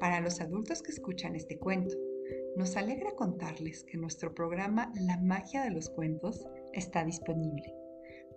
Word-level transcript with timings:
Para 0.00 0.22
los 0.22 0.40
adultos 0.40 0.82
que 0.82 0.92
escuchan 0.92 1.36
este 1.36 1.58
cuento, 1.58 1.94
nos 2.56 2.76
alegra 2.78 3.12
contarles 3.12 3.84
que 3.84 3.98
nuestro 3.98 4.34
programa 4.34 4.90
La 4.98 5.18
magia 5.18 5.62
de 5.62 5.70
los 5.70 5.90
cuentos 5.90 6.46
está 6.72 7.04
disponible. 7.04 7.74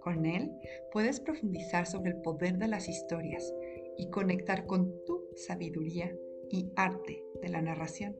Con 0.00 0.26
él 0.26 0.50
puedes 0.92 1.20
profundizar 1.20 1.86
sobre 1.86 2.10
el 2.10 2.20
poder 2.20 2.58
de 2.58 2.66
las 2.66 2.88
historias 2.88 3.54
y 3.96 4.10
conectar 4.10 4.66
con 4.66 4.92
tu 5.04 5.28
sabiduría 5.36 6.12
y 6.50 6.68
arte 6.74 7.22
de 7.40 7.48
la 7.48 7.62
narración. 7.62 8.16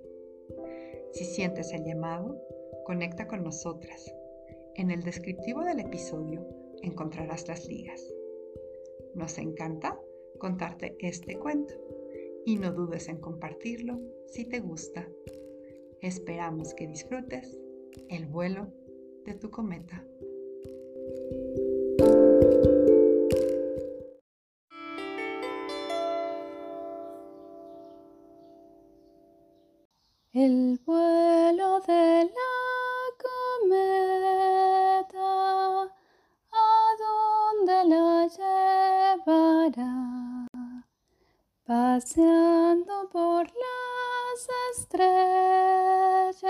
Si 1.10 1.24
sientes 1.24 1.72
el 1.72 1.84
llamado, 1.84 2.40
conecta 2.84 3.26
con 3.26 3.42
nosotras. 3.42 4.14
En 4.76 4.92
el 4.92 5.02
descriptivo 5.02 5.64
del 5.64 5.80
episodio 5.80 6.46
encontrarás 6.82 7.48
las 7.48 7.66
ligas. 7.66 8.00
Nos 9.16 9.36
encanta 9.38 9.98
contarte 10.38 10.96
este 11.00 11.36
cuento 11.38 11.74
y 12.44 12.56
no 12.56 12.72
dudes 12.72 13.08
en 13.08 13.18
compartirlo 13.18 14.00
si 14.26 14.44
te 14.44 14.60
gusta. 14.60 15.08
Esperamos 16.00 16.74
que 16.74 16.86
disfrutes 16.86 17.58
el 18.08 18.26
vuelo 18.26 18.72
de 19.24 19.34
tu 19.34 19.50
cometa. 19.50 20.04
Paseando 42.14 43.08
por 43.10 43.46
las 43.46 44.48
estrellas, 44.76 46.44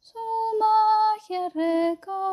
su 0.00 0.18
magia 0.60 1.48
recogerá. 1.54 2.28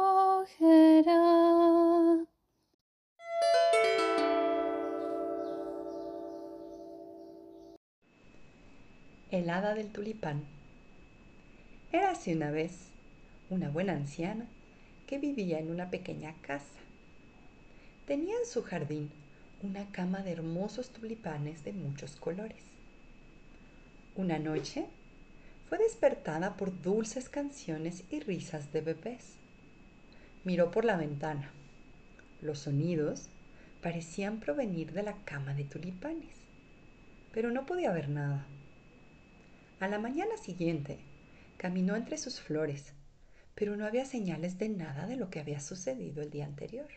El 9.31 9.49
hada 9.49 9.73
del 9.73 9.89
tulipán. 9.93 10.43
Érase 11.93 12.35
una 12.35 12.51
vez 12.51 12.89
una 13.49 13.69
buena 13.69 13.93
anciana 13.93 14.45
que 15.07 15.17
vivía 15.17 15.59
en 15.59 15.71
una 15.71 15.89
pequeña 15.89 16.35
casa. 16.41 16.81
Tenía 18.05 18.37
en 18.37 18.45
su 18.45 18.63
jardín 18.63 19.09
una 19.61 19.91
cama 19.91 20.21
de 20.21 20.31
hermosos 20.31 20.89
tulipanes 20.89 21.63
de 21.63 21.73
muchos 21.73 22.15
colores. 22.15 22.63
Una 24.15 24.39
noche 24.39 24.85
fue 25.67 25.77
despertada 25.77 26.55
por 26.57 26.81
dulces 26.81 27.29
canciones 27.29 28.03
y 28.11 28.19
risas 28.19 28.71
de 28.71 28.81
bebés. 28.81 29.35
Miró 30.43 30.71
por 30.71 30.85
la 30.85 30.97
ventana. 30.97 31.51
Los 32.41 32.59
sonidos 32.59 33.29
parecían 33.81 34.39
provenir 34.39 34.93
de 34.93 35.03
la 35.03 35.13
cama 35.25 35.53
de 35.53 35.63
tulipanes, 35.63 36.35
pero 37.31 37.51
no 37.51 37.65
podía 37.65 37.91
ver 37.91 38.09
nada. 38.09 38.45
A 39.79 39.87
la 39.87 39.99
mañana 39.99 40.37
siguiente, 40.37 40.99
caminó 41.57 41.95
entre 41.95 42.17
sus 42.17 42.39
flores, 42.39 42.93
pero 43.55 43.75
no 43.75 43.85
había 43.85 44.05
señales 44.05 44.57
de 44.59 44.69
nada 44.69 45.07
de 45.07 45.15
lo 45.15 45.29
que 45.29 45.39
había 45.39 45.59
sucedido 45.59 46.21
el 46.21 46.29
día 46.29 46.45
anterior. 46.45 46.87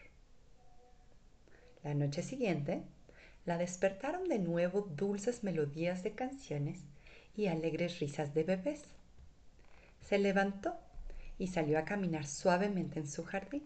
La 1.89 1.95
noche 1.95 2.23
siguiente, 2.23 2.83
la 3.47 3.57
despertaron 3.57 4.29
de 4.29 4.39
nuevo 4.39 4.83
dulces 4.83 5.43
melodías 5.43 6.03
de 6.03 6.13
canciones 6.13 6.85
y 7.35 7.47
alegres 7.47 7.99
risas 7.99 8.35
de 8.35 8.45
bebés. 8.45 8.83
Se 10.03 10.19
levantó 10.19 10.75
y 11.39 11.47
salió 11.47 11.79
a 11.79 11.87
caminar 11.87 12.27
suavemente 12.27 13.01
en 13.01 13.09
su 13.09 13.25
jardín. 13.25 13.63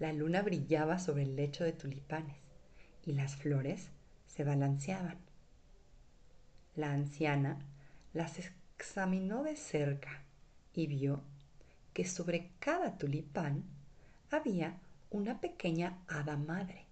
La 0.00 0.12
luna 0.12 0.42
brillaba 0.42 0.98
sobre 0.98 1.22
el 1.22 1.36
lecho 1.36 1.62
de 1.62 1.72
tulipanes 1.72 2.34
y 3.06 3.12
las 3.12 3.36
flores 3.36 3.90
se 4.26 4.42
balanceaban. 4.42 5.18
La 6.74 6.90
anciana 6.90 7.60
las 8.12 8.40
examinó 8.40 9.44
de 9.44 9.54
cerca 9.54 10.24
y 10.72 10.88
vio 10.88 11.22
que 11.92 12.06
sobre 12.06 12.50
cada 12.58 12.98
tulipán 12.98 13.62
había 14.32 14.80
una 15.10 15.40
pequeña 15.40 16.02
hada 16.08 16.36
madre 16.36 16.83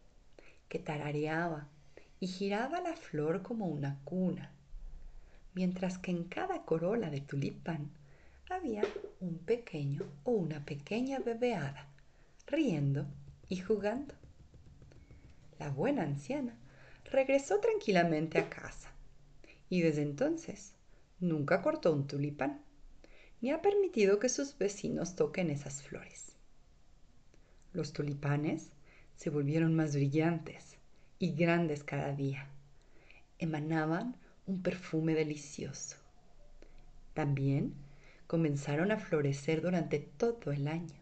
que 0.72 0.78
tarareaba 0.78 1.69
y 2.19 2.28
giraba 2.28 2.81
la 2.81 2.97
flor 2.97 3.43
como 3.43 3.66
una 3.66 4.00
cuna, 4.05 4.55
mientras 5.53 5.99
que 5.99 6.10
en 6.10 6.25
cada 6.25 6.65
corola 6.65 7.10
de 7.10 7.21
tulipán 7.21 7.91
había 8.49 8.83
un 9.21 9.37
pequeño 9.37 10.10
o 10.25 10.31
una 10.31 10.65
pequeña 10.65 11.19
bebeada, 11.19 11.88
riendo 12.47 13.06
y 13.50 13.59
jugando. 13.59 14.15
La 15.59 15.69
buena 15.69 16.05
anciana 16.05 16.56
regresó 17.04 17.60
tranquilamente 17.60 18.39
a 18.39 18.49
casa 18.49 18.89
y 19.69 19.83
desde 19.83 20.00
entonces 20.00 20.72
nunca 21.21 21.60
cortó 21.60 21.93
un 21.93 22.06
tulipán, 22.06 22.62
ni 23.43 23.50
ha 23.50 23.60
permitido 23.60 24.19
que 24.19 24.31
sus 24.31 24.56
vecinos 24.56 25.16
toquen 25.16 25.50
esas 25.50 25.83
flores. 25.83 26.34
Los 27.75 27.93
tulipanes 27.93 28.71
se 29.22 29.31
volvieron 29.31 29.77
más 29.77 29.94
brillantes 29.94 30.78
y 31.21 31.31
grandes 31.34 31.84
cada 31.84 32.12
día. 32.12 32.49
Emanaban 33.38 34.16
un 34.47 34.62
perfume 34.62 35.15
delicioso. 35.15 35.97
También 37.15 37.72
comenzaron 38.27 38.91
a 38.91 38.99
florecer 38.99 39.62
durante 39.62 40.00
todo 40.00 40.50
el 40.50 40.66
año. 40.66 40.97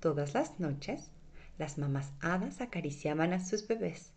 Todas 0.00 0.34
las 0.34 0.58
noches, 0.58 1.12
las 1.58 1.78
mamás 1.78 2.12
hadas 2.18 2.60
acariciaban 2.60 3.32
a 3.32 3.44
sus 3.44 3.68
bebés 3.68 4.10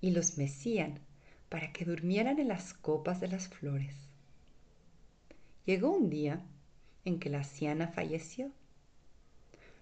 y 0.00 0.10
los 0.10 0.36
mecían 0.36 0.98
para 1.48 1.72
que 1.72 1.84
durmieran 1.84 2.40
en 2.40 2.48
las 2.48 2.74
copas 2.74 3.20
de 3.20 3.28
las 3.28 3.46
flores. 3.46 3.94
Llegó 5.64 5.92
un 5.92 6.10
día 6.10 6.44
en 7.04 7.20
que 7.20 7.30
la 7.30 7.38
anciana 7.38 7.86
falleció. 7.86 8.50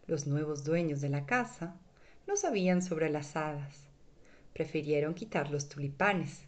Los 0.06 0.26
nuevos 0.26 0.62
dueños 0.62 1.00
de 1.00 1.08
la 1.08 1.24
casa 1.24 1.80
no 2.26 2.36
sabían 2.36 2.82
sobre 2.82 3.10
las 3.10 3.36
hadas. 3.36 3.88
Prefirieron 4.52 5.14
quitar 5.14 5.50
los 5.50 5.68
tulipanes 5.68 6.40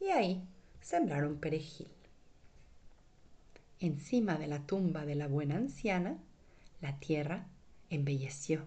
y 0.00 0.06
ahí 0.06 0.42
sembraron 0.80 1.38
perejil. 1.38 1.88
Encima 3.78 4.36
de 4.36 4.46
la 4.46 4.66
tumba 4.66 5.06
de 5.06 5.14
la 5.14 5.26
buena 5.26 5.56
anciana, 5.56 6.18
la 6.80 6.98
tierra 6.98 7.46
embelleció. 7.88 8.64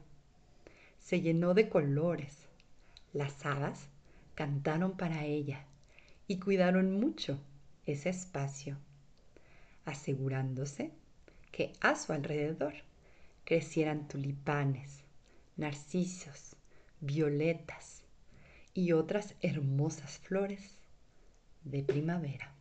Se 0.99 1.21
llenó 1.21 1.53
de 1.53 1.69
colores. 1.69 2.47
Las 3.13 3.45
hadas 3.45 3.89
cantaron 4.35 4.97
para 4.97 5.25
ella 5.25 5.65
y 6.27 6.39
cuidaron 6.39 6.99
mucho 6.99 7.39
ese 7.85 8.09
espacio, 8.09 8.77
asegurándose 9.85 10.91
que 11.51 11.73
a 11.81 11.95
su 11.95 12.13
alrededor 12.13 12.73
crecieran 13.43 14.07
tulipanes, 14.07 15.03
narcisos, 15.57 16.55
violetas 17.05 18.03
y 18.73 18.93
otras 18.93 19.35
hermosas 19.41 20.19
flores 20.19 20.77
de 21.63 21.83
primavera. 21.83 22.55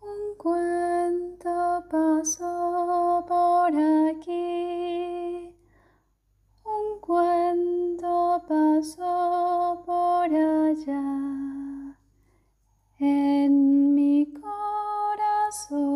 Un 0.00 0.36
cuento 0.38 1.84
pasó 1.90 3.24
por 3.28 3.74
aquí, 4.10 5.54
un 6.64 7.00
cuento 7.00 8.42
pasó 8.48 9.82
por 9.84 10.34
allá, 10.34 11.96
en 12.98 13.94
mi 13.94 14.26
corazón, 14.32 15.95